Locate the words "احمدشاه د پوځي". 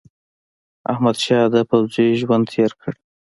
0.91-2.07